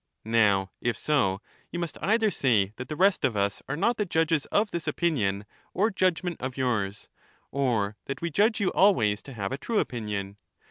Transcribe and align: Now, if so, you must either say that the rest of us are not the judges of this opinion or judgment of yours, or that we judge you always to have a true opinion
Now, 0.25 0.71
if 0.81 0.97
so, 0.97 1.43
you 1.71 1.77
must 1.77 1.99
either 2.01 2.31
say 2.31 2.73
that 2.77 2.89
the 2.89 2.95
rest 2.95 3.23
of 3.23 3.37
us 3.37 3.61
are 3.69 3.75
not 3.77 3.97
the 3.97 4.03
judges 4.07 4.47
of 4.47 4.71
this 4.71 4.87
opinion 4.87 5.45
or 5.75 5.91
judgment 5.91 6.41
of 6.41 6.57
yours, 6.57 7.07
or 7.51 7.97
that 8.05 8.19
we 8.19 8.31
judge 8.31 8.59
you 8.59 8.71
always 8.71 9.21
to 9.21 9.33
have 9.33 9.51
a 9.51 9.59
true 9.59 9.77
opinion 9.79 10.37